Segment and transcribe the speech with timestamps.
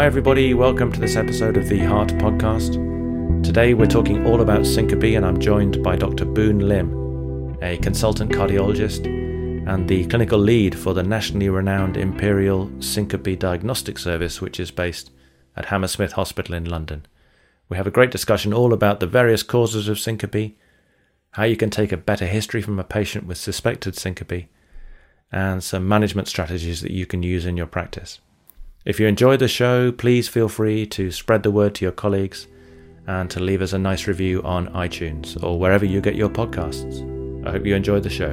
[0.00, 0.54] Hi, everybody.
[0.54, 2.72] Welcome to this episode of the Heart Podcast.
[3.44, 6.24] Today, we're talking all about syncope, and I'm joined by Dr.
[6.24, 9.04] Boon Lim, a consultant cardiologist
[9.68, 15.10] and the clinical lead for the nationally renowned Imperial Syncope Diagnostic Service, which is based
[15.54, 17.04] at Hammersmith Hospital in London.
[17.68, 20.56] We have a great discussion all about the various causes of syncope,
[21.32, 24.48] how you can take a better history from a patient with suspected syncope,
[25.30, 28.20] and some management strategies that you can use in your practice.
[28.82, 32.46] If you enjoyed the show, please feel free to spread the word to your colleagues
[33.06, 37.06] and to leave us a nice review on iTunes or wherever you get your podcasts.
[37.46, 38.32] I hope you enjoyed the show.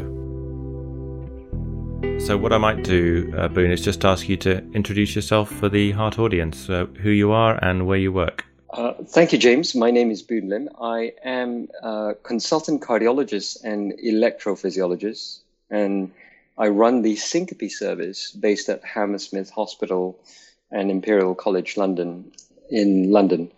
[2.19, 5.67] So, what I might do, uh, Boon, is just ask you to introduce yourself for
[5.67, 8.45] the Heart audience, uh, who you are and where you work.
[8.69, 9.75] Uh, thank you, James.
[9.75, 10.69] My name is Boon Lim.
[10.79, 15.39] I am a consultant cardiologist and electrophysiologist,
[15.69, 16.11] and
[16.57, 20.19] I run the syncope service based at Hammersmith Hospital
[20.71, 22.31] and Imperial College London
[22.69, 23.51] in London.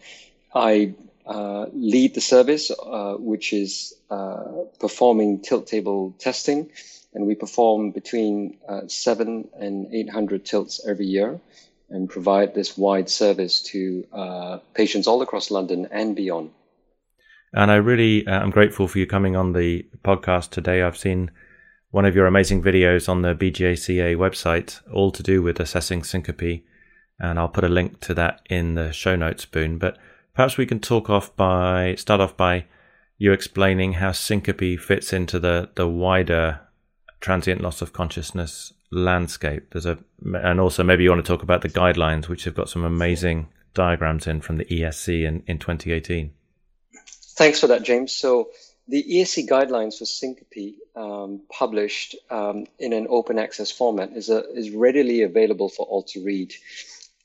[0.53, 4.44] I uh, lead the service, uh, which is uh,
[4.80, 6.72] performing tilt table testing,
[7.14, 11.39] and we perform between uh, seven and 800 tilts every year
[11.89, 16.52] and provide this wide service to uh, patients all across London and beyond.
[17.53, 20.83] And I really am grateful for you coming on the podcast today.
[20.83, 21.31] I've seen
[21.92, 26.64] one of your amazing videos on the BJCA website, all to do with assessing syncope.
[27.20, 29.78] And I'll put a link to that in the show notes, Boon.
[29.78, 29.98] But
[30.34, 32.66] perhaps we can talk off by start off by
[33.17, 36.62] you explaining how syncope fits into the the wider
[37.20, 39.72] transient loss of consciousness landscape.
[39.72, 39.98] There's a
[40.36, 43.50] and also maybe you want to talk about the guidelines, which have got some amazing
[43.73, 46.32] diagrams in from the ESC in, in 2018.
[47.36, 48.14] Thanks for that, James.
[48.14, 48.50] So
[48.90, 54.52] the ESC guidelines for syncope, um, published um, in an open access format, is, a,
[54.54, 56.54] is readily available for all to read.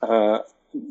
[0.02, 0.40] Uh,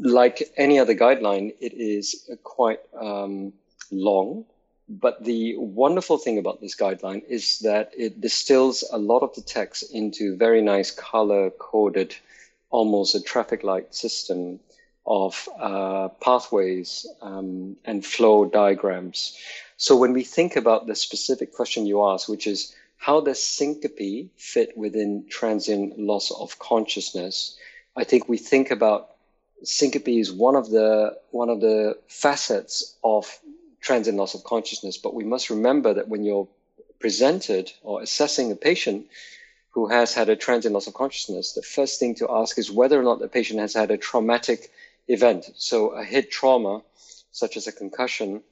[0.02, 3.54] like any other guideline, it is quite um,
[3.92, 4.46] long.
[4.90, 9.42] But the wonderful thing about this guideline is that it distills a lot of the
[9.42, 12.16] text into very nice color coded,
[12.70, 14.60] almost a traffic light system
[15.06, 19.38] of uh, pathways um, and flow diagrams.
[19.84, 24.30] So when we think about the specific question you asked, which is how does syncope
[24.38, 27.58] fit within transient loss of consciousness?
[27.94, 29.10] I think we think about
[29.62, 33.38] syncope is one of the one of the facets of
[33.82, 36.48] transient loss of consciousness, but we must remember that when you're
[37.02, 39.08] presented or assessing a patient
[39.72, 42.98] who has had a transient loss of consciousness, the first thing to ask is whether
[42.98, 44.72] or not the patient has had a traumatic
[45.10, 45.52] event.
[45.58, 46.84] So a head trauma,
[47.34, 48.44] such as a concussion,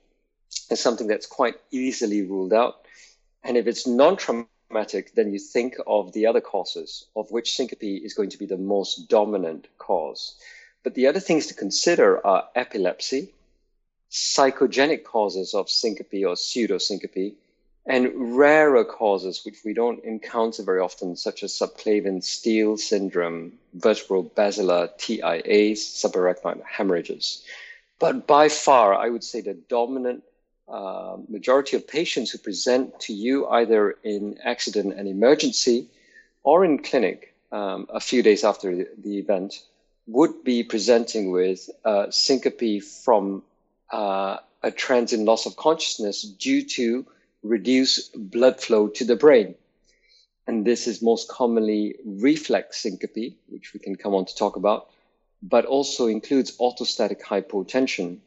[0.72, 2.86] is something that's quite easily ruled out.
[3.44, 7.84] And if it's non traumatic, then you think of the other causes, of which syncope
[8.04, 10.36] is going to be the most dominant cause.
[10.84, 13.34] But the other things to consider are epilepsy,
[14.10, 17.36] psychogenic causes of syncope or pseudo syncope,
[17.86, 24.24] and rarer causes which we don't encounter very often, such as subclavian steal syndrome, vertebral
[24.24, 27.44] basilar TIAs, subarachnoid hemorrhages.
[28.00, 30.24] But by far, I would say the dominant
[30.72, 35.88] uh, majority of patients who present to you either in accident and emergency
[36.44, 39.62] or in clinic um, a few days after the, the, event
[40.08, 43.44] would be presenting with uh, syncope from
[43.92, 47.06] uh, a transient loss of consciousness due to
[47.44, 49.56] reduced blood flow to the brain.
[50.48, 54.90] And this is most commonly reflex syncope, which we can come on to talk about,
[55.44, 58.20] but also includes orthostatic hypotension,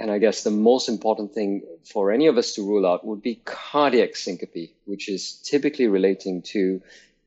[0.00, 3.22] and I guess the most important thing for any of us to rule out would
[3.22, 6.80] be cardiac syncope, which is typically relating to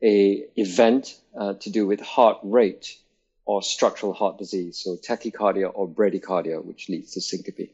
[0.03, 2.97] a event uh, to do with heart rate
[3.45, 7.69] or structural heart disease, so tachycardia or bradycardia, which leads to syncope.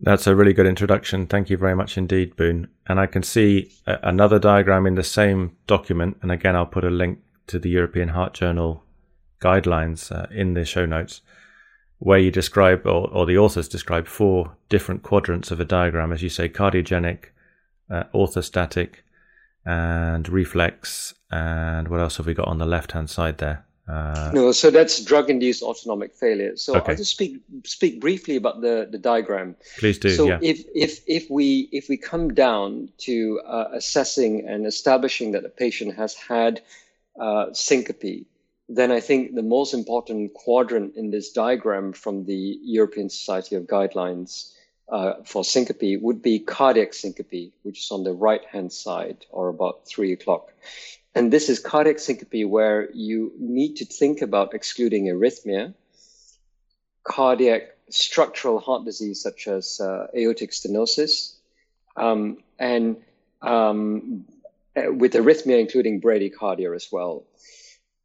[0.00, 1.26] That's a really good introduction.
[1.26, 2.68] Thank you very much indeed, Boon.
[2.88, 6.18] And I can see a- another diagram in the same document.
[6.22, 8.82] And again, I'll put a link to the European Heart Journal
[9.40, 11.20] guidelines uh, in the show notes
[12.02, 16.20] where you describe, or, or the authors describe, four different quadrants of a diagram, as
[16.20, 17.26] you say, cardiogenic,
[17.88, 18.94] uh, orthostatic,
[19.64, 21.14] and reflex.
[21.30, 23.64] And what else have we got on the left hand side there?
[23.86, 26.56] Uh, no, so that's drug-induced autonomic failure.
[26.56, 26.92] So okay.
[26.92, 29.54] I'll just speak speak briefly about the, the diagram.
[29.78, 30.10] Please do.
[30.10, 30.38] So yeah.
[30.42, 35.48] if if if we if we come down to uh, assessing and establishing that a
[35.48, 36.62] patient has had
[37.20, 38.26] uh, syncope,
[38.76, 43.64] then I think the most important quadrant in this diagram from the European Society of
[43.64, 44.52] Guidelines
[44.88, 49.48] uh, for syncope would be cardiac syncope, which is on the right hand side or
[49.48, 50.52] about three o'clock.
[51.14, 55.74] And this is cardiac syncope where you need to think about excluding arrhythmia
[57.04, 61.34] cardiac structural heart disease such as uh, aortic stenosis,
[61.96, 62.96] um, and
[63.42, 64.24] um,
[64.74, 67.24] with arrhythmia including bradycardia as well.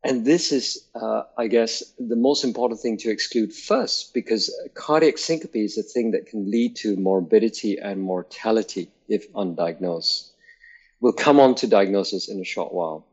[0.07, 5.17] And this is, uh, I guess, the most important thing to exclude first, because cardiac
[5.17, 10.29] syncope is a thing that can lead to morbidity and mortality if undiagnosed.
[11.01, 13.05] We'll come on to diagnosis in a short while.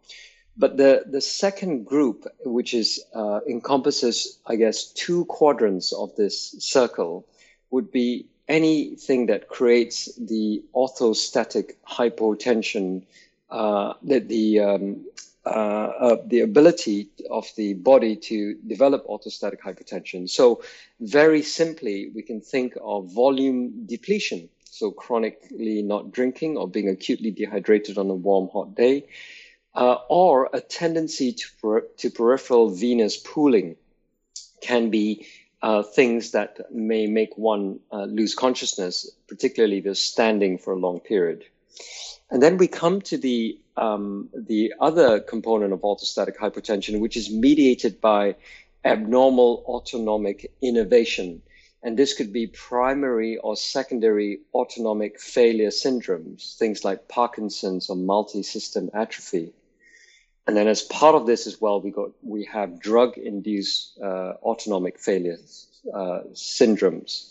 [0.57, 6.55] But the, the second group, which is uh, encompasses, I guess, two quadrants of this
[6.61, 7.27] circle,
[7.73, 13.03] would be anything that creates the orthostatic hypotension,
[13.51, 15.07] uh, that the um,
[15.47, 20.29] uh, the ability of the body to develop orthostatic hypotension.
[20.29, 20.63] So,
[21.01, 24.49] very simply, we can think of volume depletion.
[24.65, 29.07] So, chronically not drinking or being acutely dehydrated on a warm, hot day,
[29.75, 33.77] uh, or a tendency to, per- to peripheral venous pooling
[34.61, 35.27] can be
[35.63, 41.01] uh, things that may make one uh, lose consciousness, particularly if standing for a long
[41.01, 41.45] period.
[42.35, 47.31] And then we come to the um, the other component of orthostatic hypotension, which is
[47.31, 48.35] mediated by
[48.85, 51.43] abnormal autonomic innervation.
[51.81, 58.91] And this could be primary or secondary autonomic failure syndromes, things like Parkinson's or multi-system
[58.93, 59.53] atrophy.
[60.49, 64.99] And then as part of this as well, we got we have drug-induced uh, autonomic
[64.99, 65.39] failure
[65.95, 67.31] uh, syndromes.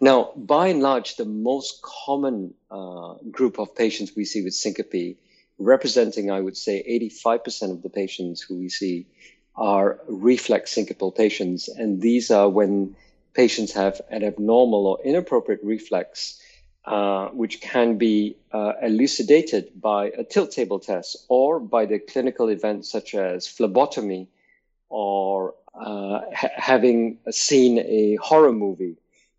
[0.00, 5.16] Now, by and large, the most common uh, group of patients we see with syncope,
[5.58, 6.84] representing, I would say,
[7.24, 9.06] 85% of the patients who we see
[9.54, 11.68] are reflex syncopal patients.
[11.68, 12.94] And these are when
[13.32, 16.42] patients have an abnormal or inappropriate reflex,
[16.84, 22.50] uh, which can be uh, elucidated by a tilt table test or by the clinical
[22.50, 24.28] events such as phlebotomy
[24.90, 28.96] or uh, ha- having seen a horror movie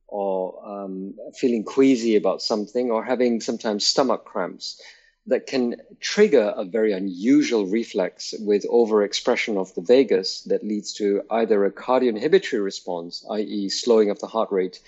[0.08, 4.82] or um, feeling queasy about something or having sometimes stomach cramps
[5.28, 11.22] that can trigger a very unusual reflex with overexpression of the vagus that leads to
[11.30, 14.80] either a cardioinhibitory response, i.e., slowing of the heart rate,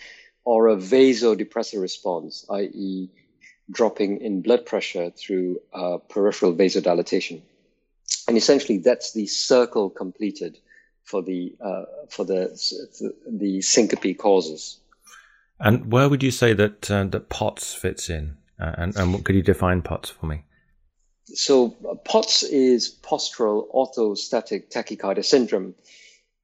[0.45, 3.09] or a vasodepressor response, i.e.,
[3.69, 7.41] dropping in blood pressure through uh, peripheral vasodilatation.
[8.27, 10.57] And essentially, that's the circle completed
[11.03, 12.39] for the uh, for the
[13.27, 14.77] the syncope causes.
[15.59, 18.37] And where would you say that uh, that POTS fits in?
[18.59, 20.43] Uh, and, and what, could you define POTS for me?
[21.25, 21.69] So
[22.05, 25.75] POTS is postural orthostatic tachycardia syndrome.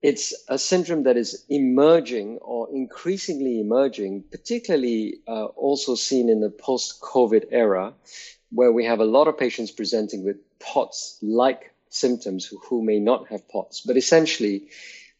[0.01, 6.51] It's a syndrome that is emerging or increasingly emerging, particularly uh, also seen in the
[6.51, 7.93] post-COVID era,
[8.51, 13.29] where we have a lot of patients presenting with POTS-like symptoms who, who, may not
[13.29, 13.81] have POTS.
[13.81, 14.67] But essentially,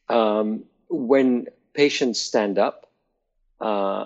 [0.07, 2.85] um, when patients stand up,
[3.59, 4.05] uh,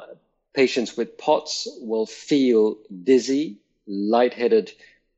[0.54, 3.58] patients with POTS will feel dizzy,
[3.88, 4.72] lightheaded,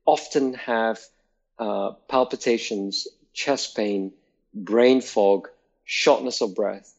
[0.04, 0.98] often have
[1.58, 4.12] uh, palpitations, chest pain,
[4.54, 5.48] brain fog,
[5.84, 6.94] shortness of breath,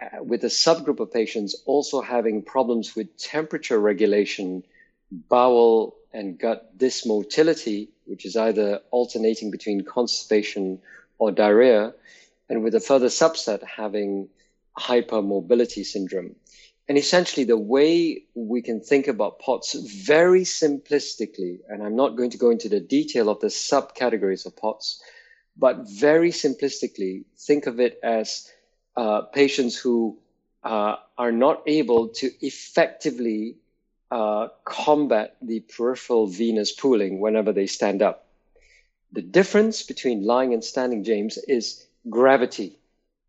[0.00, 4.64] uh, with a subgroup of patients also having problems with temperature regulation,
[5.10, 10.80] bowel and gut dysmotility, which is either alternating between constipation
[11.18, 11.94] or diarrhea,
[12.48, 14.28] and with a further subset having
[14.76, 16.34] hypermobility syndrome.
[16.90, 22.30] And essentially, the way we can think about POTS very simplistically, and I'm not going
[22.30, 25.00] to go into the detail of the subcategories of POTS,
[25.56, 28.50] but very simplistically, think of it as
[28.96, 30.18] uh, patients who
[30.64, 33.54] uh, are not able to effectively
[34.10, 38.26] uh, combat the peripheral venous pooling whenever they stand up.
[39.12, 42.80] The difference between lying and standing, James, is gravity.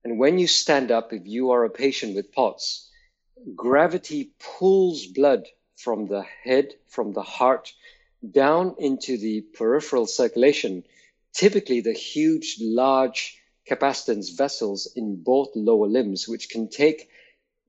[0.04, 2.88] And when you stand up, if you are a patient with POTS,
[3.56, 7.74] gravity pulls blood from the head, from the heart,
[8.30, 10.84] down into the peripheral circulation,
[11.34, 17.10] typically the huge, large capacitance vessels in both lower limbs, which can take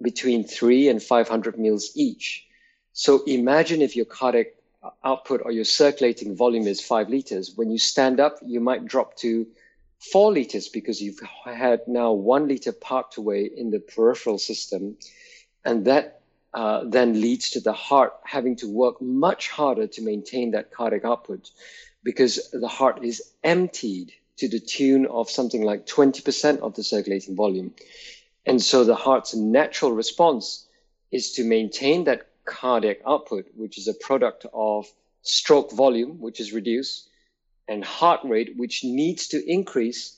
[0.03, 2.47] between three and 500 mils each.
[2.93, 4.49] So imagine if your cardiac
[5.05, 7.53] output or your circulating volume is five liters.
[7.55, 9.47] When you stand up, you might drop to
[10.01, 14.97] four liters because you've had now one liter parked away in the peripheral system
[15.65, 16.21] and that
[16.55, 21.05] uh, then leads to the heart having to work much harder to maintain that cardiac
[21.05, 21.51] output
[22.05, 27.37] because the heart is emptied to the tune of something like 20% of the circulating
[27.37, 27.73] volume.
[28.45, 30.67] And so the heart's natural response
[31.11, 34.93] is to maintain that cardiac output, which is a product of
[35.23, 37.09] stroke volume, which is reduced,
[37.69, 40.17] and heart rate, which needs to increase.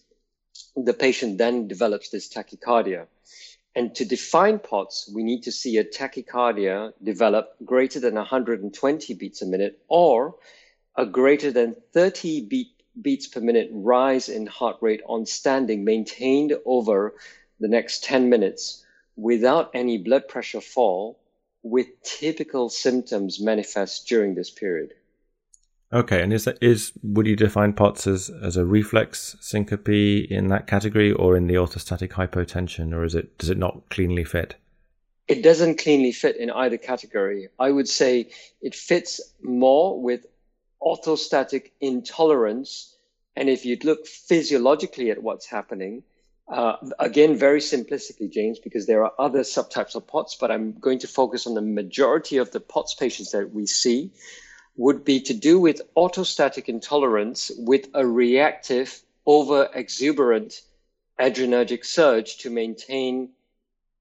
[0.76, 3.06] The patient then develops this tachycardia.
[3.76, 9.42] And to define POTS, we need to see a tachycardia develop greater than 120 beats
[9.42, 10.36] a minute or
[10.96, 12.68] a greater than 30 beat,
[13.00, 17.14] beats per minute rise in heart rate on standing maintained over
[17.58, 18.84] the next 10 minutes
[19.16, 21.18] without any blood pressure fall
[21.64, 24.94] with typical symptoms manifest during this period.
[25.94, 29.88] Okay, and is that is would you define POTS as as a reflex syncope
[30.28, 34.24] in that category, or in the orthostatic hypotension, or is it does it not cleanly
[34.24, 34.56] fit?
[35.28, 37.48] It doesn't cleanly fit in either category.
[37.60, 40.26] I would say it fits more with
[40.82, 42.96] orthostatic intolerance,
[43.36, 46.02] and if you'd look physiologically at what's happening,
[46.48, 50.98] uh, again, very simplistically, James, because there are other subtypes of POTS, but I'm going
[50.98, 54.10] to focus on the majority of the POTS patients that we see
[54.76, 60.60] would be to do with orthostatic intolerance with a reactive over exuberant
[61.18, 63.30] adrenergic surge to maintain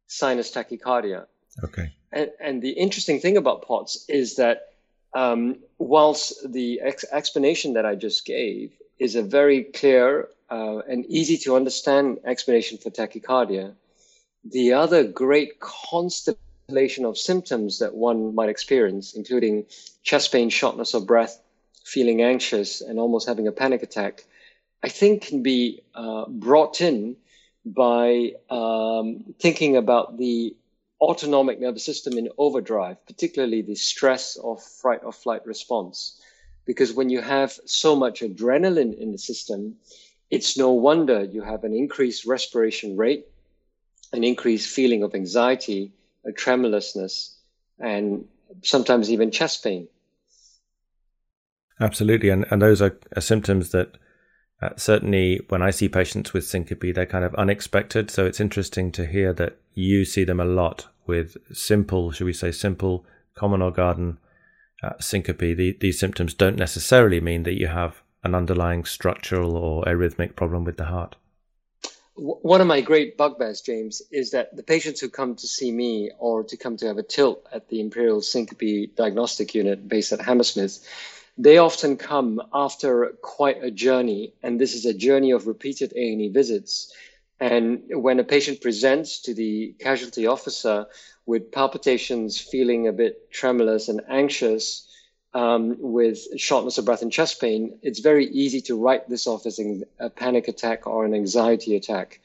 [0.08, 1.26] sinus tachycardia.
[1.64, 1.94] Okay.
[2.12, 4.74] And, and the interesting thing about POTS is that
[5.14, 11.06] um, whilst the ex- explanation that I just gave is a very clear uh, and
[11.06, 13.74] easy to understand explanation for tachycardia,
[14.44, 16.38] the other great constant
[16.70, 19.66] of symptoms that one might experience, including
[20.02, 21.42] chest pain, shortness of breath,
[21.84, 24.26] feeling anxious, and almost having a panic attack,
[24.82, 27.18] I think can be uh, brought in
[27.66, 30.56] by um, thinking about the
[31.00, 36.20] autonomic nervous system in overdrive, particularly the stress or fright or flight response.
[36.66, 39.76] Because when you have so much adrenaline in the system,
[40.30, 43.26] it's no wonder you have an increased respiration rate,
[44.14, 45.92] an increased feeling of anxiety,
[46.32, 47.38] tremulousness,
[47.80, 48.26] and
[48.62, 49.88] sometimes even chest pain.
[51.80, 53.98] Absolutely, and and those are, are symptoms that
[54.62, 58.10] uh, certainly when I see patients with syncope, they're kind of unexpected.
[58.10, 62.34] So it's interesting to hear that you see them a lot with simple, should we
[62.34, 64.20] say, simple common or garden
[64.82, 65.40] uh, syncope.
[65.40, 70.64] The, these symptoms don't necessarily mean that you have an underlying structural or arrhythmic problem
[70.64, 71.18] with the heart
[72.16, 76.12] one of my great bugbears, James, is that the patients who come to see me
[76.20, 80.22] or to come to have a tilt at the Imperial Syncope Diagnostic Unit based at
[80.22, 80.88] Hammersmith,
[81.38, 86.30] they often come after quite a journey, and this is a journey of repeated A&E
[86.30, 86.94] visits.
[87.40, 90.86] And when a patient presents to the casualty officer
[91.26, 94.88] with palpitations, feeling a bit tremulous and anxious,
[95.34, 99.46] um, with shortness of breath and chest pain, it's very easy to write this off
[99.46, 99.60] as
[100.00, 102.20] a panic attack or an anxiety attack.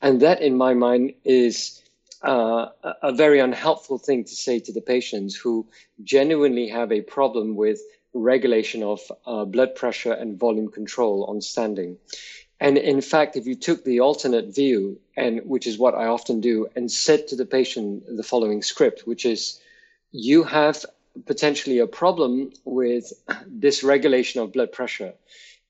[0.00, 1.82] And that, in my mind, is
[2.22, 2.68] uh,
[3.02, 5.66] a very unhelpful thing to say to the patients who
[6.02, 7.80] genuinely have a problem with
[8.14, 11.98] regulation of uh, blood pressure and volume control on standing.
[12.60, 16.40] And in fact, if you took the alternate view, and which is what I often
[16.40, 19.60] do, and said to the patient the following script, which is,
[20.12, 20.86] you have
[21.26, 23.12] potentially a problem with
[23.58, 25.14] dysregulation of blood pressure.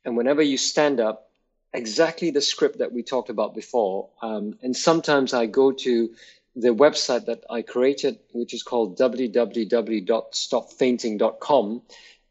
[0.05, 1.31] And whenever you stand up,
[1.73, 4.11] exactly the script that we talked about before.
[4.23, 6.15] Um, and sometimes I go to
[6.57, 11.83] the website that I created, which is called www.stopfainting.com,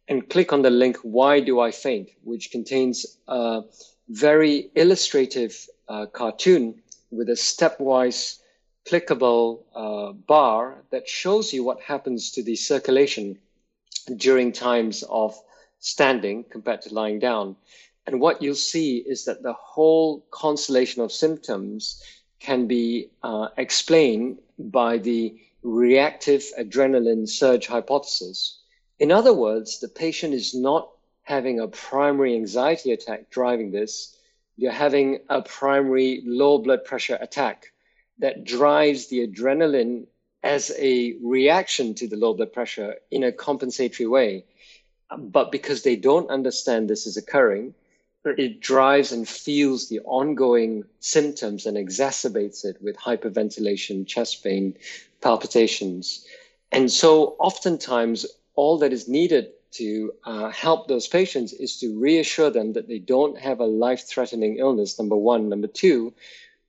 [0.08, 3.64] and click on the link Why Do I Faint, which contains a
[4.10, 8.40] very illustrative uh, cartoon with a stepwise
[8.86, 13.40] clickable uh, bar that shows you what happens to the circulation
[14.18, 15.40] during times of
[15.80, 17.56] standing compared to lying down.
[18.06, 22.04] And what you'll see is that the whole constellation of symptoms
[22.40, 28.60] can be uh, explained by the reactive adrenaline surge hypothesis.
[29.00, 30.90] In other words, the patient is not
[31.24, 34.18] having a primary anxiety attack driving this.
[34.58, 37.73] You're having a primary low blood pressure attack
[38.20, 40.06] that drives the adrenaline
[40.44, 44.46] as a reaction to the low blood pressure in a compensatory way.
[45.18, 47.74] But because they don't understand this is occurring,
[48.26, 54.76] it drives and feels the ongoing symptoms and exacerbates it with hyperventilation, chest pain,
[55.22, 56.26] palpitations.
[56.72, 62.50] And so oftentimes all that is needed to uh, help those patients is to reassure
[62.50, 65.50] them that they don't have a life threatening illness, number one.
[65.50, 66.14] Number two,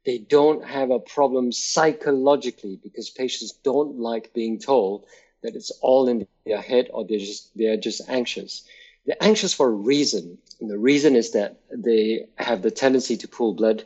[0.04, 5.06] they don't have a problem psychologically because patients don't like being told
[5.42, 8.64] that it's all in their head or they're just they're just anxious.
[9.06, 10.38] They're anxious for a reason.
[10.60, 13.84] And the reason is that they have the tendency to pool blood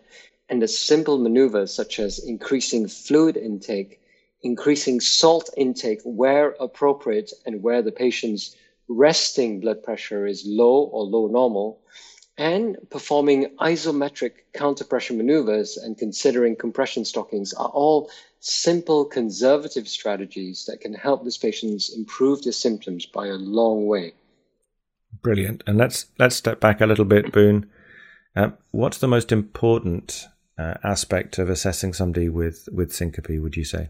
[0.48, 4.00] and the simple maneuvers such as increasing fluid intake,
[4.42, 8.56] increasing salt intake where appropriate and where the patient's
[8.88, 11.80] resting blood pressure is low or low normal
[12.38, 20.80] and performing isometric counterpressure maneuvers and considering compression stockings are all simple conservative strategies that
[20.80, 24.12] can help these patients improve their symptoms by a long way.
[25.20, 25.64] Brilliant.
[25.66, 27.68] And let's let's step back a little bit, Boon.
[28.36, 33.40] Uh, what's the most important uh, aspect of assessing somebody with with syncope?
[33.40, 33.88] Would you say?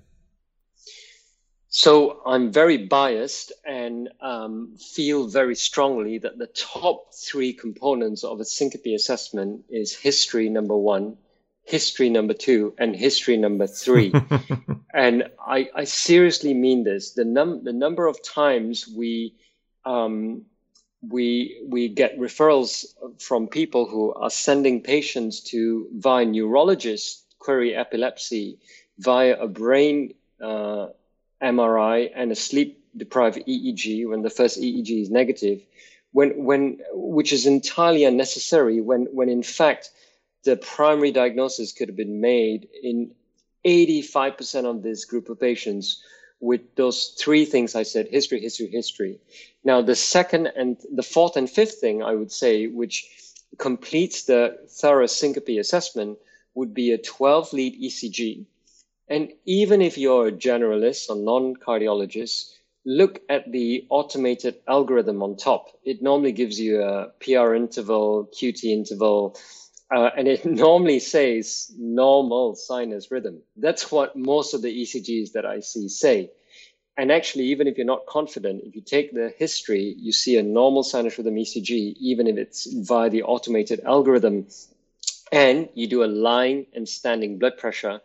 [1.70, 8.40] So I'm very biased and um, feel very strongly that the top three components of
[8.40, 11.18] a syncope assessment is history number one,
[11.64, 14.14] history number two, and history number three.
[14.94, 17.12] and I, I, seriously mean this.
[17.12, 19.34] The num the number of times we
[19.84, 20.46] um,
[21.06, 22.87] we we get referrals
[23.18, 28.58] from people who are sending patients to via neurologists query epilepsy
[28.98, 30.88] via a brain uh,
[31.42, 35.62] MRI and a sleep deprived EEG when the first EEG is negative,
[36.12, 39.90] when when which is entirely unnecessary when when in fact
[40.45, 43.11] the primary diagnosis could have been made in
[43.64, 46.02] 85% of this group of patients
[46.40, 49.18] with those three things I said history, history, history.
[49.64, 53.09] Now, the second and the fourth and fifth thing I would say, which
[53.59, 56.18] completes the thorough syncope assessment,
[56.54, 58.47] would be a 12 lead ECG.
[59.10, 62.52] And even if you're a generalist or non cardiologist,
[62.84, 65.68] look at the automated algorithm on top.
[65.84, 69.36] It normally gives you a PR interval, QT interval,
[69.94, 73.42] uh, and it normally says normal sinus rhythm.
[73.56, 76.30] That's what most of the ECGs that I see say.
[76.96, 80.42] And actually, even if you're not confident, if you take the history, you see a
[80.42, 84.48] normal sinus rhythm ECG, even if it's via the automated algorithm,
[85.30, 88.00] and you do a lying and standing blood pressure,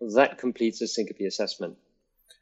[0.00, 1.76] that completes the syncope assessment.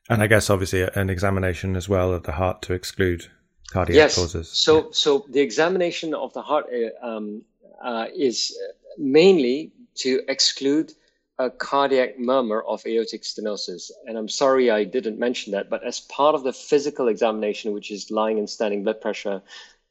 [0.08, 3.26] And I guess obviously an examination as well of the heart to exclude
[3.70, 4.14] cardiac yes.
[4.16, 4.48] causes.
[4.48, 4.84] So, yeah.
[4.92, 7.42] so the examination of the heart uh, um,
[7.82, 8.56] uh, is
[8.98, 10.92] mainly to exclude
[11.38, 13.90] a cardiac murmur of aortic stenosis.
[14.06, 17.90] And I'm sorry I didn't mention that, but as part of the physical examination, which
[17.90, 19.42] is lying and standing blood pressure,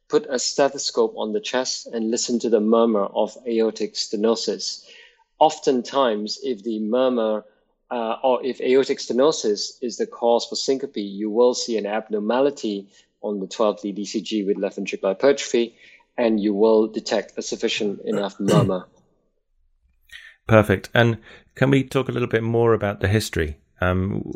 [0.08, 4.86] put a stethoscope on the chest and listen to the murmur of aortic stenosis.
[5.42, 7.44] Oftentimes, if the murmur
[7.90, 12.88] uh, or if aortic stenosis is the cause for syncope, you will see an abnormality
[13.24, 15.76] on the 12 lead ECG with left ventricular hypertrophy,
[16.16, 18.86] and you will detect a sufficient enough murmur.
[20.46, 20.90] Perfect.
[20.94, 21.18] And
[21.56, 23.58] can we talk a little bit more about the history?
[23.82, 24.32] Um,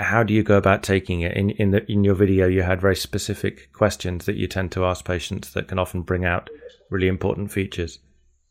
[0.00, 1.36] how do you go about taking it?
[1.36, 4.86] In in, the, in your video, you had very specific questions that you tend to
[4.86, 6.48] ask patients that can often bring out
[6.88, 7.98] really important features.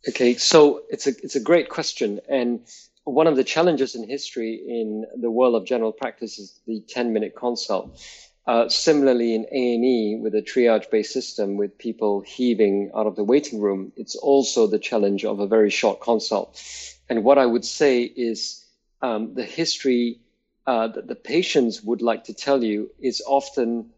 [0.08, 2.60] Okay, so it's a it's a great question, and
[3.06, 7.12] one of the challenges in history in the world of general practice is the 10
[7.12, 8.00] minute consult.
[8.46, 13.60] Uh, similarly, in A&E with a triage-based system with people heaving out of the waiting
[13.60, 16.62] room, it's also the challenge of a very short consult.
[17.10, 18.64] And what I would say is
[19.02, 20.20] um, the history
[20.68, 23.90] uh, that the patients would like to tell you is often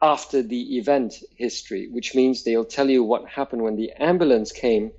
[0.00, 4.92] after the event history, which means they'll tell you what happened when the ambulance came,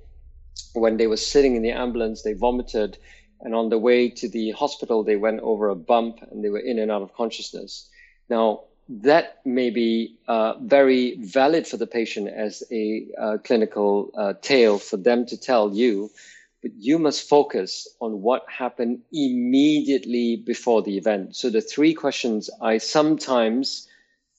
[0.72, 2.98] when they were sitting in the ambulance, they vomited,
[3.40, 6.58] and on the way to the hospital, they went over a bump and they were
[6.58, 7.88] in and out of consciousness.
[8.28, 14.34] Now, that may be uh, very valid for the patient as a uh, clinical uh,
[14.40, 16.10] tale for them to tell you,
[16.62, 21.36] but you must focus on what happened immediately before the event.
[21.36, 23.88] So the three questions I sometimes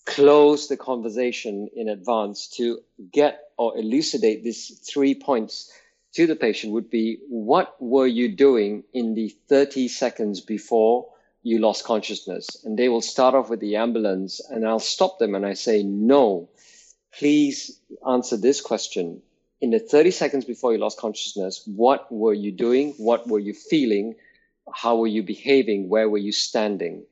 [0.06, 2.80] close the conversation in advance to
[3.12, 5.69] get or elucidate these three points
[6.13, 11.08] to the patient would be what were you doing in the 30 seconds before
[11.43, 12.48] you lost consciousness?
[12.63, 15.84] And they will start off with the ambulance and I'll stop them and I say,
[15.84, 16.50] no,
[17.17, 19.22] please answer this question.
[19.60, 22.93] In the 30 seconds before you lost consciousness, what were you doing?
[22.98, 24.15] What were you feeling?
[24.72, 25.89] How were you behaving?
[25.89, 27.04] Where were you standing?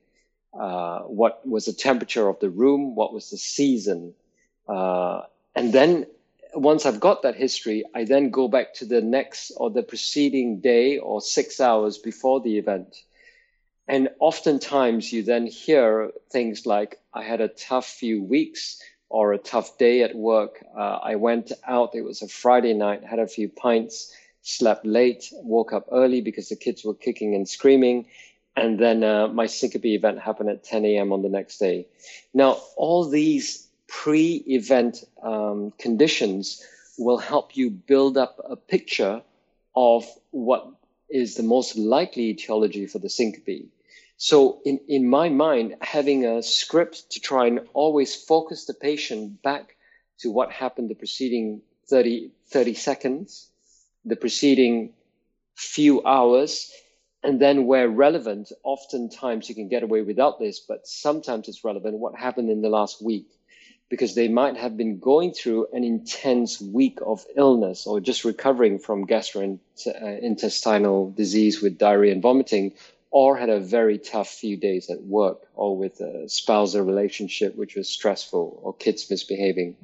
[0.58, 2.94] Uh, what was the temperature of the room?
[2.94, 4.14] What was the season?
[4.68, 5.22] Uh,
[5.54, 6.06] and then
[6.56, 10.60] once I've got that history, I then go back to the next or the preceding
[10.60, 12.96] day or six hours before the event.
[13.86, 19.38] And oftentimes you then hear things like, I had a tough few weeks or a
[19.38, 20.64] tough day at work.
[20.76, 25.30] Uh, I went out, it was a Friday night, had a few pints, slept late,
[25.34, 28.06] woke up early because the kids were kicking and screaming.
[28.56, 31.12] And then uh, my syncope event happened at 10 a.m.
[31.12, 31.86] on the next day.
[32.32, 36.62] Now, all these pre-event um, conditions
[36.98, 39.22] will help you build up a picture
[39.74, 40.66] of what
[41.08, 43.68] is the most likely etiology for the syncope.
[44.16, 49.42] So in, in my mind, having a script to try and always focus the patient
[49.42, 49.76] back
[50.20, 53.50] to what happened the preceding 30, 30 seconds,
[54.04, 54.94] the preceding
[55.54, 56.70] few hours,
[57.22, 61.98] And then, where relevant, oftentimes you can get away without this, but sometimes it's relevant
[61.98, 63.26] what happened in the last week
[63.88, 68.78] because they might have been going through an intense week of illness or just recovering
[68.78, 72.72] from gastrointestinal disease with diarrhea and vomiting,
[73.10, 77.76] or had a very tough few days at work or with a spousal relationship which
[77.76, 79.76] was stressful or kids misbehaving.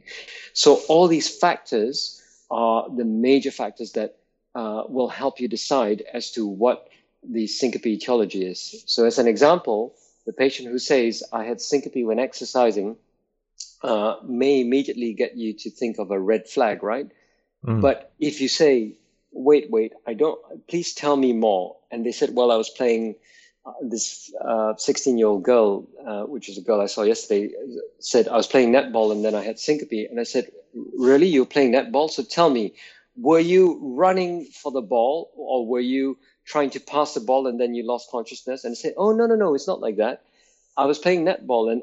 [0.53, 4.17] So, all these factors are the major factors that
[4.55, 6.88] uh, will help you decide as to what
[7.23, 8.83] the syncope etiology is.
[8.87, 9.95] So, as an example,
[10.27, 12.97] the patient who says, I had syncope when exercising
[13.83, 17.09] uh, may immediately get you to think of a red flag, right?
[17.64, 17.81] Mm.
[17.81, 18.97] But if you say,
[19.33, 21.77] wait, wait, I don't, please tell me more.
[21.90, 23.16] And they said, well, I was playing
[23.64, 24.33] uh, this
[24.77, 27.53] 16 uh, year old girl, uh, which is a girl I saw yesterday,
[27.99, 30.09] said, I was playing netball and then I had syncope.
[30.11, 30.51] And I said,
[30.97, 31.27] really?
[31.27, 32.11] You're playing netball?
[32.11, 32.75] So tell me,
[33.16, 37.61] were you running for the ball or were you trying to pass the ball and
[37.61, 38.64] then you lost consciousness?
[38.64, 40.23] And I said, oh, no, no, no, it's not like that.
[40.77, 41.83] I was playing netball and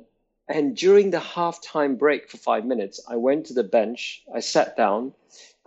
[0.50, 4.76] and during the halftime break for five minutes, I went to the bench, I sat
[4.76, 5.14] down,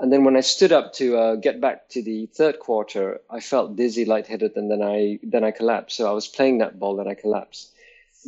[0.01, 3.39] and then when I stood up to uh, get back to the third quarter, I
[3.39, 5.97] felt dizzy, lightheaded, and then I then I collapsed.
[5.97, 7.71] So I was playing that ball, and I collapsed.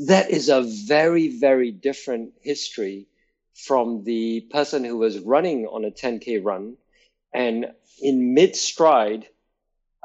[0.06, 3.08] That is a very very different history
[3.54, 6.76] from the person who was running on a 10k run,
[7.32, 7.66] and
[8.00, 9.26] in mid stride.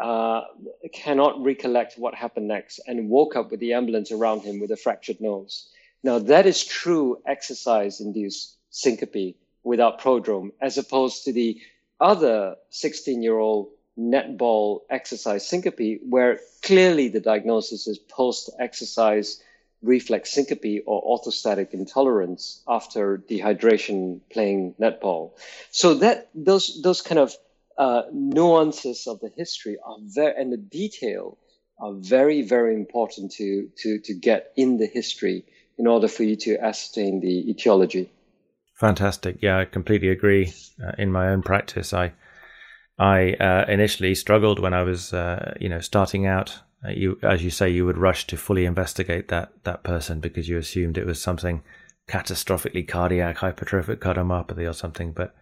[0.01, 0.45] Uh,
[0.93, 4.77] cannot recollect what happened next and woke up with the ambulance around him with a
[4.77, 5.69] fractured nose.
[6.03, 11.59] Now, that is true exercise induced syncope without prodrome, as opposed to the
[11.99, 19.41] other 16 year old netball exercise syncope, where clearly the diagnosis is post exercise
[19.81, 25.31] reflex syncope or orthostatic intolerance after dehydration playing netball.
[25.71, 27.33] So that those those kind of
[27.77, 31.37] uh, nuances of the history are very and the detail
[31.79, 35.45] are very very important to to to get in the history
[35.79, 38.11] in order for you to ascertain the etiology.
[38.75, 39.37] Fantastic.
[39.41, 40.53] Yeah, I completely agree.
[40.83, 42.13] Uh, in my own practice, I
[42.97, 46.59] I uh, initially struggled when I was uh, you know starting out.
[46.85, 50.47] Uh, you, as you say, you would rush to fully investigate that that person because
[50.47, 51.63] you assumed it was something
[52.09, 55.11] catastrophically cardiac, hypertrophic cardiomyopathy or something.
[55.11, 55.35] But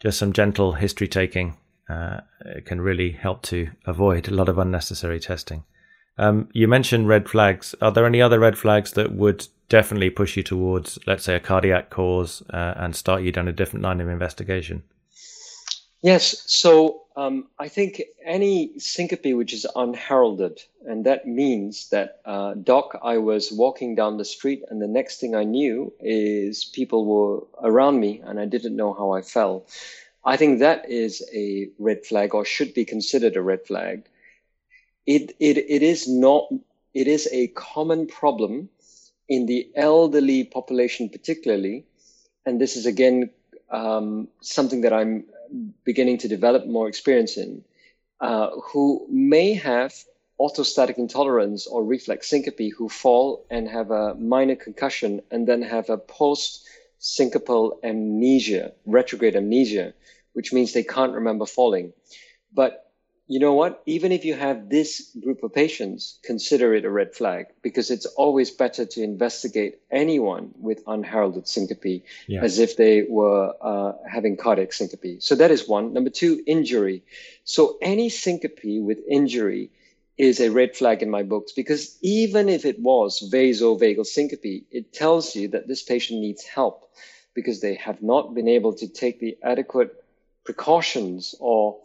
[0.00, 1.56] just some gentle history taking
[1.88, 2.20] uh,
[2.64, 5.64] can really help to avoid a lot of unnecessary testing.
[6.18, 7.74] Um, you mentioned red flags.
[7.80, 11.40] Are there any other red flags that would definitely push you towards, let's say, a
[11.40, 14.82] cardiac cause uh, and start you down a different line of investigation?
[16.02, 16.42] Yes.
[16.46, 22.98] So um, I think any syncope which is unheralded, and that means that, uh, Doc,
[23.02, 27.46] I was walking down the street, and the next thing I knew is people were
[27.68, 29.66] around me, and I didn't know how I fell.
[30.24, 34.04] I think that is a red flag, or should be considered a red flag
[35.06, 36.48] it, it, it is not,
[36.94, 38.68] it is a common problem
[39.28, 41.84] in the elderly population, particularly.
[42.44, 43.30] And this is again
[43.70, 45.24] um, something that I'm
[45.84, 47.64] beginning to develop more experience in,
[48.20, 49.94] uh, who may have
[50.40, 55.88] orthostatic intolerance or reflex syncope, who fall and have a minor concussion and then have
[55.90, 56.66] a post
[57.00, 59.92] syncopal amnesia, retrograde amnesia,
[60.32, 61.92] which means they can't remember falling.
[62.52, 62.81] But
[63.28, 63.82] you know what?
[63.86, 68.06] Even if you have this group of patients, consider it a red flag because it's
[68.06, 72.42] always better to investigate anyone with unheralded syncope yeah.
[72.42, 75.22] as if they were uh, having cardiac syncope.
[75.22, 75.92] So that is one.
[75.92, 77.04] Number two, injury.
[77.44, 79.70] So any syncope with injury
[80.18, 84.92] is a red flag in my books because even if it was vasovagal syncope, it
[84.92, 86.90] tells you that this patient needs help
[87.34, 90.04] because they have not been able to take the adequate
[90.44, 91.78] precautions or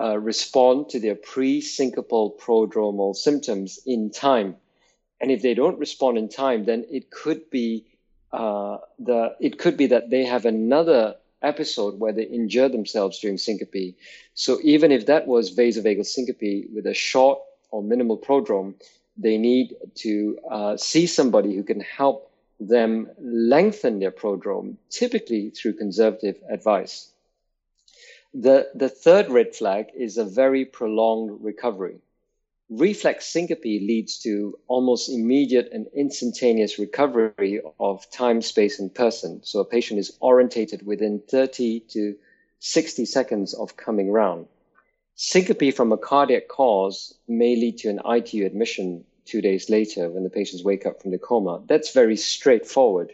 [0.00, 4.56] uh, respond to their pre-syncopal prodromal symptoms in time.
[5.20, 7.86] And if they don't respond in time, then it could be
[8.32, 13.38] uh, the it could be that they have another episode where they injure themselves during
[13.38, 13.96] syncope.
[14.34, 18.74] So even if that was vasovagal syncope with a short or minimal prodrome,
[19.16, 22.30] they need to uh, see somebody who can help
[22.60, 27.10] them lengthen their prodrome, typically through conservative advice.
[28.34, 32.00] The, the third red flag is a very prolonged recovery.
[32.68, 39.40] Reflex syncope leads to almost immediate and instantaneous recovery of time, space, and person.
[39.42, 42.16] So a patient is orientated within 30 to
[42.58, 44.46] 60 seconds of coming round.
[45.14, 50.24] Syncope from a cardiac cause may lead to an ITU admission two days later when
[50.24, 51.62] the patients wake up from the coma.
[51.66, 53.12] That's very straightforward.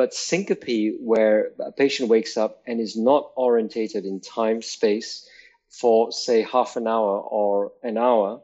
[0.00, 5.28] But syncope, where a patient wakes up and is not orientated in time, space
[5.68, 8.40] for, say, half an hour or an hour,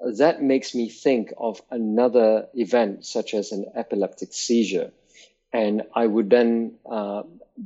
[0.00, 4.90] that makes me think of another event, such as an epileptic seizure.
[5.52, 7.22] And I would then uh,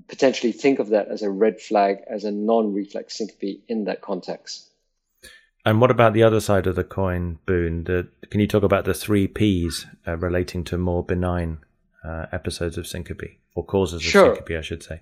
[0.06, 4.02] potentially think of that as a red flag, as a non reflex syncope in that
[4.02, 4.68] context.
[5.64, 7.84] And what about the other side of the coin, Boon?
[7.84, 11.60] The, can you talk about the three Ps uh, relating to more benign
[12.04, 15.00] uh, episodes of syncope or causes of syncope, I should say?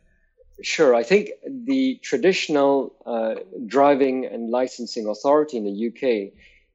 [0.63, 0.95] Sure.
[0.95, 6.33] I think the traditional uh, driving and licensing authority in the UK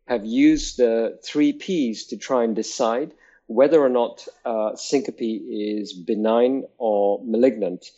[0.07, 3.11] have used the three Ps to try and decide
[3.47, 7.91] whether or not uh, syncope is benign or malignant.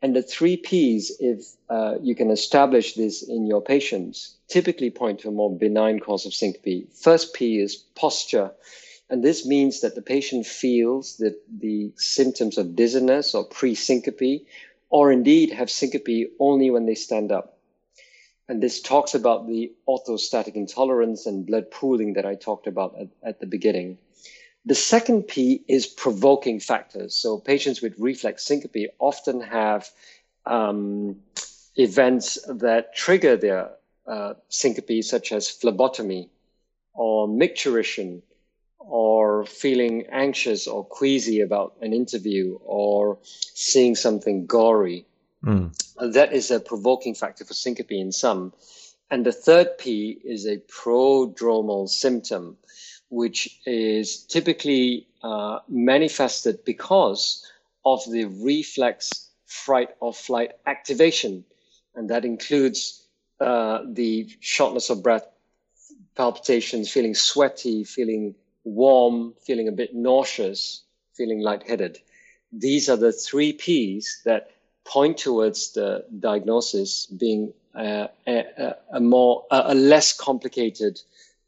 [0.00, 5.20] And the three Ps, if uh, you can establish this in your patients, typically point
[5.20, 6.92] to a more benign cause of syncope.
[6.92, 8.52] First P is posture.
[9.12, 14.46] And this means that the patient feels that the symptoms of dizziness or pre syncope,
[14.88, 17.58] or indeed have syncope only when they stand up.
[18.48, 23.08] And this talks about the orthostatic intolerance and blood pooling that I talked about at,
[23.22, 23.98] at the beginning.
[24.64, 27.14] The second P is provoking factors.
[27.14, 29.90] So patients with reflex syncope often have
[30.46, 31.16] um,
[31.76, 33.72] events that trigger their
[34.06, 36.30] uh, syncope, such as phlebotomy
[36.94, 38.22] or micturition
[38.86, 45.06] or feeling anxious or queasy about an interview or seeing something gory.
[45.44, 45.72] Mm.
[46.12, 48.52] That is a provoking factor for syncope in some.
[49.10, 52.56] And the third P is a prodromal symptom
[53.12, 57.46] which is typically uh, manifested because
[57.84, 61.44] of the reflex fright or flight activation.
[61.94, 63.06] And that includes
[63.38, 65.26] uh, the shortness of breath,
[66.16, 70.82] palpitations, feeling sweaty, feeling warm, feeling a bit nauseous,
[71.14, 71.98] feeling lightheaded.
[72.52, 74.50] These are the three Ps that
[74.84, 81.00] point towards the diagnosis being uh, a, a, more a less complicated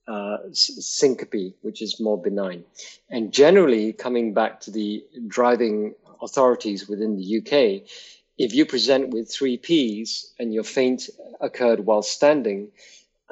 [0.07, 2.65] uh, syncope, which is more benign.
[3.11, 7.89] And generally, coming back to the driving authorities within the UK,
[8.37, 11.09] if you present with three Ps and your faint
[11.41, 12.69] occurred while standing,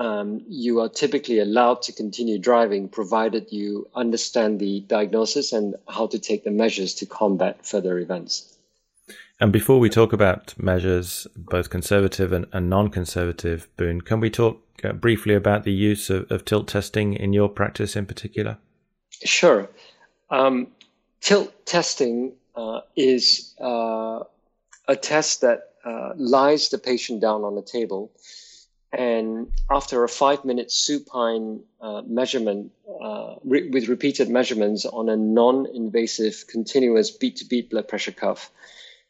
[0.03, 6.09] um, you are typically allowed to continue driving provided you understand the diagnosis and how
[6.09, 8.59] to take the measures to combat further events.
[9.39, 14.29] And before we talk about measures, both conservative and, and non conservative, Boon, can we
[14.29, 18.59] talk uh, briefly about the use of, of, tilt testing in your practice in particular?
[19.25, 19.69] Sure.
[20.31, 20.67] Um,
[21.21, 24.25] tilt testing uh, is uh,
[24.89, 28.11] a test that uh, lies the patient down on the table.
[28.93, 35.17] And after a five minute supine uh, measurement uh, re- with repeated measurements on a
[35.17, 38.51] non invasive continuous beat to beat blood pressure cuff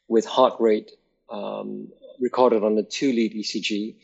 [0.07, 0.91] with heart rate
[1.29, 3.95] um, recorded on a two lead ECG,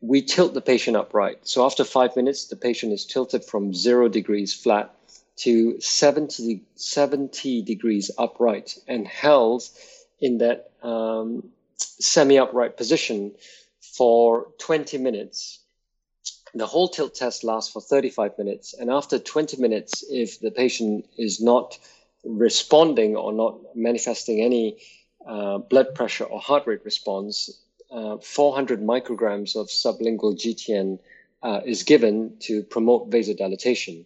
[0.00, 1.46] we tilt the patient upright.
[1.48, 4.94] So after five minutes, the patient is tilted from zero degrees flat
[5.36, 9.62] to 70, 70 degrees upright and held
[10.20, 13.32] in that um, semi upright position
[13.96, 15.60] for 20 minutes.
[16.54, 18.74] The whole tilt test lasts for 35 minutes.
[18.74, 21.78] And after 20 minutes, if the patient is not
[22.24, 24.78] responding or not manifesting any
[25.26, 27.50] uh, blood pressure or heart rate response,
[27.90, 30.98] uh, 400 micrograms of sublingual GTN
[31.42, 34.04] uh, is given to promote vasodilatation.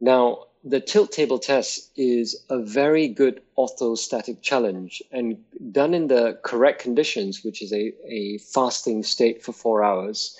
[0.00, 5.38] Now, the tilt table test is a very good orthostatic challenge and
[5.72, 10.36] done in the correct conditions, which is a, a fasting state for four hours,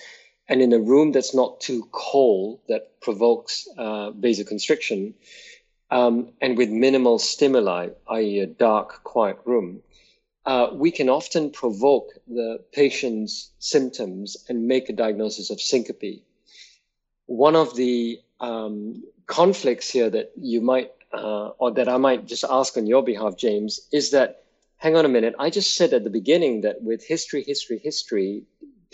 [0.49, 5.13] and in a room that's not too cold that provokes uh, vasoconstriction,
[5.91, 9.81] um, and with minimal stimuli, i.e., a dark, quiet room
[10.47, 16.23] uh, we can often provoke the patient's symptoms and make a diagnosis of syncope.
[17.25, 22.43] One of the um, conflicts here that you might, uh, or that I might just
[22.49, 24.43] ask on your behalf, James, is that
[24.77, 28.43] hang on a minute, I just said at the beginning that with history, history, history,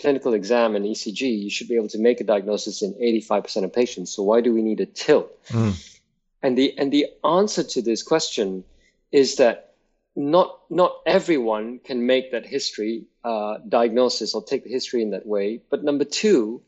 [0.00, 3.72] clinical exam and ECG, you should be able to make a diagnosis in 85% of
[3.72, 4.10] patients.
[4.12, 5.30] So why do we need a tilt?
[5.48, 5.98] Mm.
[6.42, 8.64] And the and the answer to this question
[9.12, 9.74] is that
[10.16, 15.26] not not everyone can make that history uh, diagnosis or take the history in that
[15.26, 15.62] way.
[15.70, 16.60] But number two,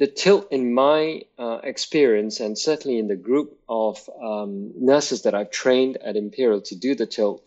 [0.00, 5.34] the tilt in my uh, experience, and certainly in the group of um, nurses that
[5.34, 7.46] I've trained at Imperial to do the tilt,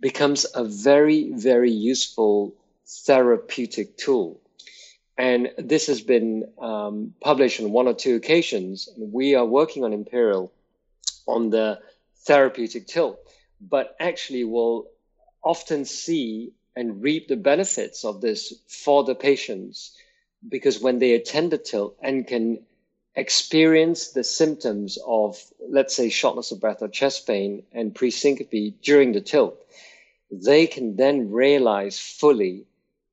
[0.00, 2.54] becomes a very very useful
[3.04, 4.40] therapeutic tool.
[5.18, 8.88] And this has been um, published on one or two occasions.
[8.96, 10.52] We are working on Imperial
[11.26, 11.80] on the
[12.26, 13.18] therapeutic tilt
[13.60, 14.86] but actually will
[15.42, 19.96] often see and reap the benefits of this for the patients
[20.46, 22.60] because when they attend the tilt and can
[23.14, 29.12] experience the symptoms of, let's say, shortness of breath or chest pain and pre-syncope during
[29.12, 29.58] the tilt,
[30.30, 32.66] they can then realize fully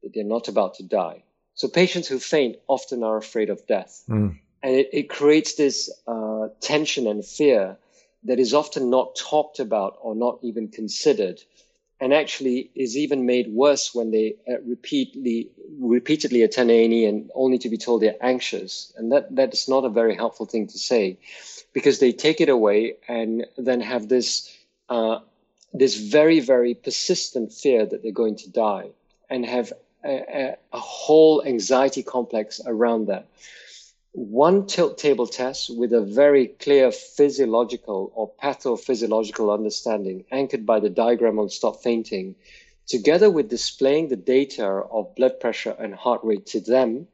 [0.03, 1.23] that they're not about to die.
[1.55, 4.03] So patients who faint often are afraid of death.
[4.09, 4.38] Mm.
[4.61, 7.77] And it, it, creates this uh, tension and fear
[8.23, 11.41] that is often not talked about or not even considered
[11.99, 17.58] and actually is even made worse when they uh, repeatedly repeatedly attend A&E and only
[17.60, 18.93] to be told they're anxious.
[18.97, 21.17] And that that is not a very helpful thing to say
[21.73, 24.55] because they take it away and then have this
[24.89, 25.19] uh,
[25.73, 28.89] this very very persistent fear that they're going to die
[29.29, 33.25] and have a, a whole anxiety complex around that
[34.15, 40.89] one tilt table test with a very clear physiological or pathophysiological understanding anchored by the
[40.89, 42.36] diagram on stop fainting,
[42.88, 47.08] together with displaying the data of blood pressure and heart rate to them.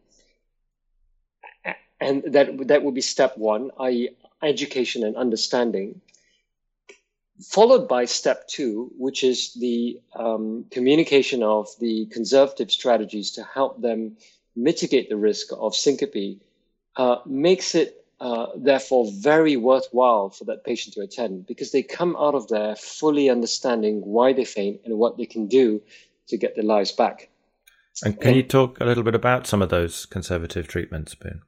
[2.00, 4.10] And that, that would be step one, i.e.
[4.44, 6.02] education and understanding.
[7.44, 13.82] Followed by step two, which is the um, communication of the conservative strategies to help
[13.82, 14.18] them
[14.56, 16.40] mitigate the risk of syncope
[16.96, 22.16] uh, makes it uh, therefore very worthwhile for that patient to attend because they come
[22.18, 25.82] out of there fully understanding why they faint and what they can do
[26.28, 27.30] to get their lives back.
[28.04, 31.42] And can and, you talk a little bit about some of those conservative treatments, Boon?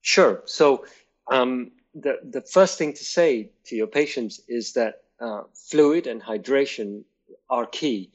[0.00, 0.42] Sure.
[0.46, 0.84] So
[1.30, 6.22] um, the the first thing to say to your patients is that uh, fluid and
[6.22, 7.04] hydration
[7.50, 8.10] are key.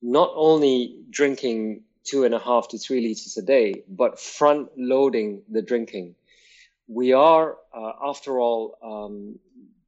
[0.00, 5.42] Not only drinking two and a half to three liters a day, but front loading
[5.50, 6.14] the drinking.
[6.88, 9.38] We are, uh, after all, um,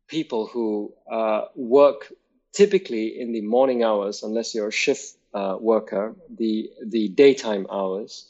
[0.08, 2.12] people who uh, work
[2.52, 8.26] typically in the morning hours, unless you're a shift uh, worker, the the daytime hours,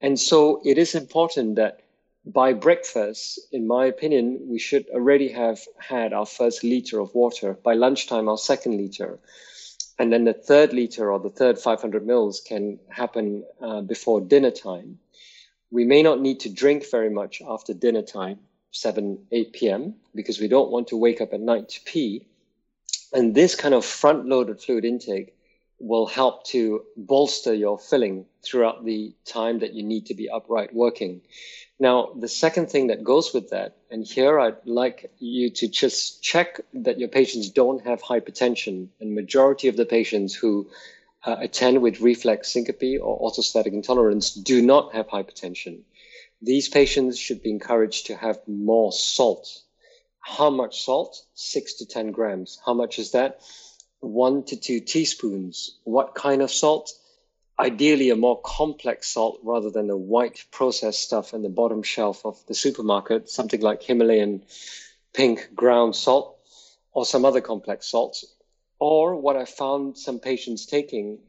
[0.00, 1.80] and so it is important that
[2.24, 7.58] by breakfast, in my opinion, we should already have had our first liter of water.
[7.64, 9.18] By lunchtime, our second liter
[9.98, 14.50] and then the third liter or the third 500 mils can happen uh, before dinner
[14.50, 14.98] time.
[15.72, 18.40] We may not need to drink very much after dinner time,
[18.72, 22.26] 7, 8 p.m., because we don't want to wake up at night to pee.
[23.14, 25.34] And this kind of front loaded fluid intake
[25.78, 30.74] will help to bolster your filling throughout the time that you need to be upright
[30.74, 31.22] working.
[31.80, 36.22] Now, the second thing that goes with that, and here I'd like you to just
[36.22, 38.88] check that your patients don't have hypertension.
[39.00, 40.68] And majority of the patients who
[41.24, 45.82] uh, attend with reflex syncope or orthostatic intolerance do not have hypertension.
[46.40, 49.62] These patients should be encouraged to have more salt.
[50.20, 51.24] How much salt?
[51.34, 52.58] Six to 10 grams.
[52.64, 53.40] How much is that?
[54.00, 55.78] One to two teaspoons.
[55.84, 56.92] What kind of salt?
[57.58, 62.24] ideally a more complex salt rather than the white processed stuff in the bottom shelf
[62.24, 64.42] of the supermarket, something like Himalayan
[65.12, 66.38] pink ground salt
[66.92, 68.24] or some other complex salts.
[68.82, 71.20] Or what I found some patients taking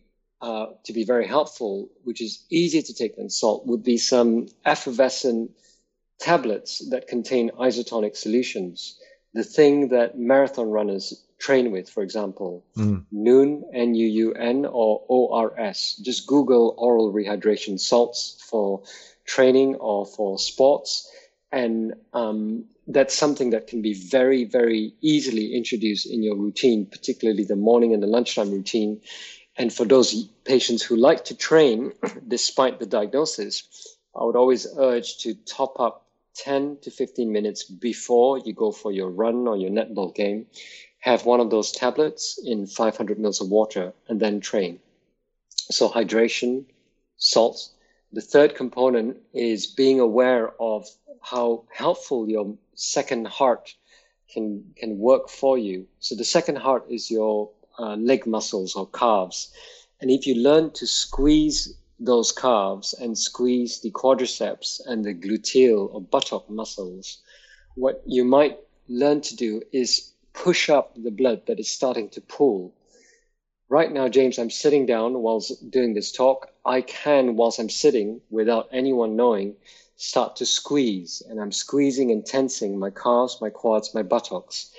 [0.41, 4.47] uh, to be very helpful, which is easier to take than salt, would be some
[4.65, 5.51] effervescent
[6.19, 8.97] tablets that contain isotonic solutions.
[9.35, 13.05] The thing that marathon runners train with, for example, mm.
[13.13, 16.01] Nuun, N-U-U-N, or ORS.
[16.01, 18.81] Just Google oral rehydration salts for
[19.27, 21.07] training or for sports.
[21.53, 27.43] And um, that's something that can be very, very easily introduced in your routine, particularly
[27.43, 29.01] the morning and the lunchtime routine.
[29.55, 31.93] And for those patients who like to train
[32.27, 38.39] despite the diagnosis, I would always urge to top up 10 to 15 minutes before
[38.39, 40.47] you go for your run or your netball game
[41.03, 44.79] have one of those tablets in 500 mils of water and then train.
[45.69, 46.65] So hydration,
[47.17, 47.69] salt.
[48.13, 50.87] The third component is being aware of
[51.19, 53.73] how helpful your second heart
[54.29, 55.87] can can work for you.
[55.99, 59.51] So the second heart is your uh, leg muscles or calves,
[59.99, 65.91] and if you learn to squeeze those calves and squeeze the quadriceps and the gluteal
[65.91, 67.17] or buttock muscles,
[67.73, 72.21] what you might learn to do is push up the blood that is starting to
[72.21, 72.73] pool.
[73.73, 76.51] Right now, James, I'm sitting down whilst doing this talk.
[76.63, 79.55] I can, whilst I'm sitting, without anyone knowing,
[79.95, 81.23] start to squeeze.
[81.27, 84.69] And I'm squeezing and tensing my calves, my quads, my buttocks.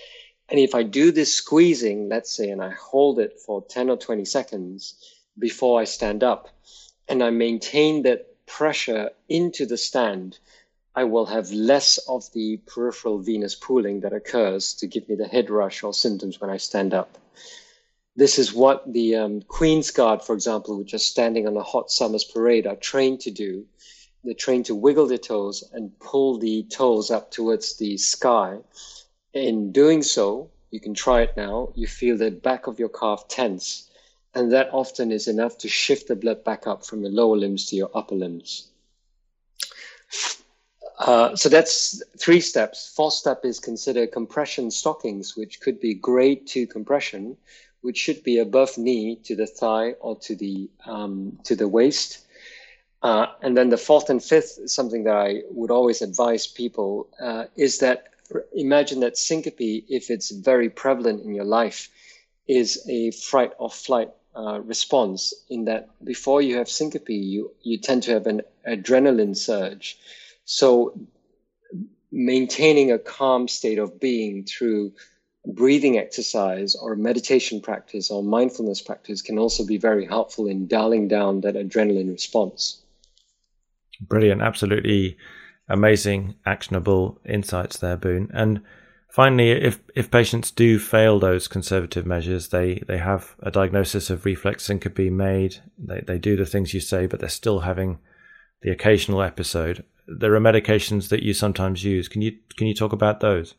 [0.49, 3.97] And if I do this squeezing, let's say, and I hold it for 10 or
[3.97, 4.95] 20 seconds
[5.37, 6.49] before I stand up,
[7.09, 10.39] and I maintain that pressure into the stand,
[10.95, 15.27] I will have less of the peripheral venous pooling that occurs to give me the
[15.27, 17.19] head rush or symptoms when I stand up.
[18.17, 21.91] This is what the um, Queen's Guard, for example, which are standing on a hot
[21.91, 23.67] summer's parade, are trained to do.
[24.23, 28.59] they're trained to wiggle their toes and pull the toes up towards the sky.
[29.33, 33.29] In doing so, you can try it now, you feel the back of your calf
[33.29, 33.91] tense.
[34.35, 37.67] And that often is enough to shift the blood back up from your lower limbs
[37.67, 38.69] to your upper limbs.
[40.99, 42.93] Uh, so that's three steps.
[42.95, 47.37] Fourth step is consider compression stockings, which could be grade two compression,
[47.85, 52.27] which should be above knee to the thigh or to the um, to the waist.
[53.03, 57.45] Uh, and then the fourth and fifth, something that I would always advise people, uh,
[57.57, 58.05] is that
[58.55, 61.91] imagine that syncope, if it's very prevalent in your life,
[62.49, 65.35] is a fright or flight uh, response.
[65.51, 69.99] In that before you have syncope, you you tend to have an adrenaline surge.
[70.47, 70.99] So
[72.11, 74.93] maintaining a calm state of being through
[75.47, 81.09] breathing exercise or meditation practice or mindfulness practice can also be very helpful in dialing
[81.09, 82.83] down that adrenaline response.
[84.01, 84.43] Brilliant.
[84.43, 85.17] Absolutely
[85.69, 88.31] amazing, actionable insights there, Boon.
[88.33, 88.63] And
[89.11, 94.25] finally, if, if patients do fail those conservative measures, they, they have a diagnosis of
[94.25, 97.99] reflex syncope made, they, they do the things you say, but they're still having
[98.63, 99.85] the occasional episode.
[100.07, 102.09] There are medications that you sometimes use.
[102.09, 103.55] Can you can you talk about those?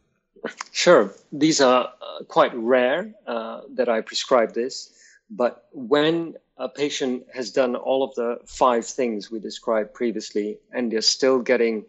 [0.71, 1.13] Sure.
[1.31, 4.93] These are uh, quite rare uh, that I prescribe this,
[5.29, 10.91] but when a patient has done all of the five things we described previously and
[10.91, 11.85] they're still getting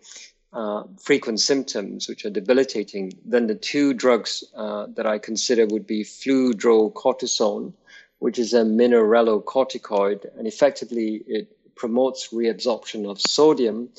[0.53, 5.87] uh, frequent symptoms which are debilitating, then the two drugs uh, that I consider would
[5.87, 7.73] be fludrocortisone,
[8.19, 13.91] which is a mineralocorticoid, and effectively it promotes reabsorption of sodium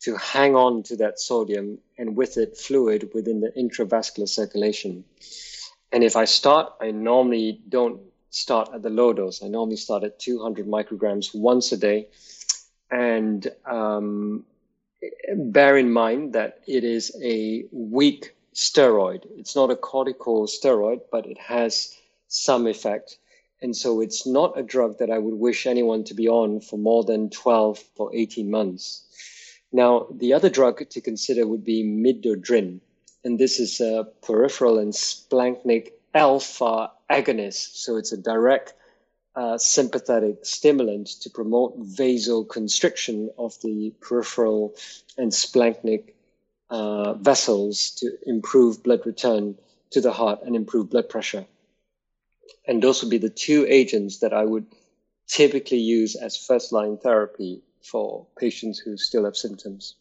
[0.00, 5.04] to hang on to that sodium and with it fluid within the intravascular circulation.
[5.92, 9.42] And if I start, I normally don't start at the low dose.
[9.42, 12.08] I normally start at 200 micrograms once a day.
[12.90, 14.44] And um,
[15.34, 19.26] bear in mind that it is a weak steroid.
[19.36, 21.96] It's not a corticosteroid, but it has
[22.28, 23.18] some effect.
[23.60, 26.78] And so it's not a drug that I would wish anyone to be on for
[26.78, 29.02] more than 12 or 18 months.
[29.72, 32.80] Now, the other drug to consider would be midodrine.
[33.24, 37.76] And this is a peripheral and splanchnic alpha agonist.
[37.76, 38.74] So it's a direct
[39.34, 44.74] uh, sympathetic stimulant to promote vasoconstriction of the peripheral
[45.16, 46.14] and splanchnic
[46.70, 49.56] uh, vessels to improve blood return
[49.90, 51.46] to the heart and improve blood pressure.
[52.66, 54.66] And those would be the two agents that I would
[55.26, 59.96] typically use as first line therapy for patients who still have symptoms.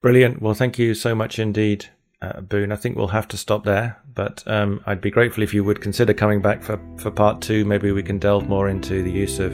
[0.00, 0.42] Brilliant.
[0.42, 1.86] Well, thank you so much indeed,
[2.20, 2.72] uh, Boon.
[2.72, 5.80] I think we'll have to stop there, but um, I'd be grateful if you would
[5.80, 7.64] consider coming back for, for part two.
[7.64, 9.52] Maybe we can delve more into the use of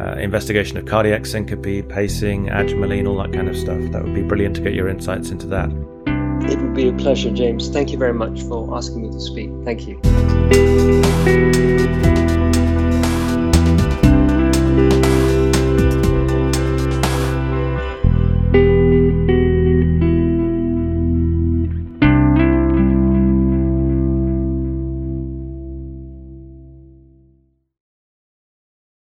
[0.00, 3.80] uh, investigation of cardiac syncope, pacing, adrenaline, all that kind of stuff.
[3.92, 5.70] That would be brilliant to get your insights into that.
[6.50, 7.68] It would be a pleasure, James.
[7.68, 9.50] Thank you very much for asking me to speak.
[9.64, 10.00] Thank you.